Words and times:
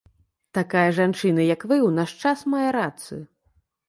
Такая 0.57 0.85
жанчына, 0.99 1.43
як 1.55 1.65
вы, 1.71 1.77
у 1.87 1.91
наш 1.97 2.13
час 2.23 2.39
мае 2.55 2.65
рацыю. 2.77 3.21